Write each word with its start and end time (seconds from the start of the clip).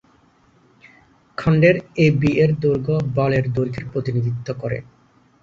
খন্ডের 1.37 1.75
A 1.97 2.07
B 2.19 2.31
এর 2.43 2.51
দৈর্ঘ্য 2.59 2.95
বলের 3.17 3.45
দৈর্ঘ্যের 3.55 3.85
প্রতিনিধিত্ব 3.91 4.47
করে। 4.61 4.77